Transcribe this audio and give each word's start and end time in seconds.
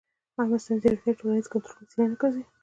ایا 0.37 0.45
مصنوعي 0.51 0.79
ځیرکتیا 0.83 1.13
د 1.13 1.17
ټولنیز 1.19 1.47
کنټرول 1.51 1.77
وسیله 1.83 2.05
نه 2.11 2.17
ګرځي؟ 2.21 2.43